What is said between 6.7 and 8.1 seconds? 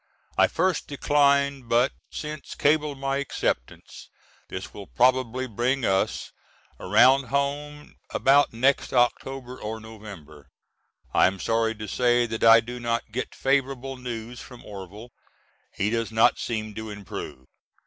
around home